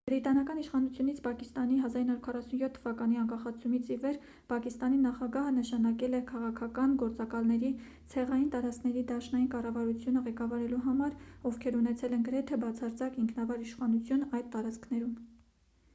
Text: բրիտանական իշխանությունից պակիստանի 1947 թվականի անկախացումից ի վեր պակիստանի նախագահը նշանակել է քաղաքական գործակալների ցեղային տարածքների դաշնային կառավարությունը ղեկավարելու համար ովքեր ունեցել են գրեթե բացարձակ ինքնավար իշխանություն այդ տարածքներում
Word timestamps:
բրիտանական 0.09 0.59
իշխանությունից 0.59 1.17
պակիստանի 1.25 1.75
1947 1.79 2.71
թվականի 2.77 3.17
անկախացումից 3.23 3.91
ի 3.95 3.97
վեր 4.05 4.15
պակիստանի 4.53 4.97
նախագահը 5.03 5.51
նշանակել 5.57 6.15
է 6.19 6.21
քաղաքական 6.31 6.95
գործակալների 7.03 7.71
ցեղային 8.15 8.49
տարածքների 8.57 9.03
դաշնային 9.13 9.47
կառավարությունը 9.57 10.23
ղեկավարելու 10.29 10.83
համար 10.87 11.19
ովքեր 11.51 11.77
ունեցել 11.83 12.15
են 12.19 12.23
գրեթե 12.31 12.59
բացարձակ 12.65 13.21
ինքնավար 13.25 13.65
իշխանություն 13.67 14.25
այդ 14.39 14.49
տարածքներում 14.57 15.13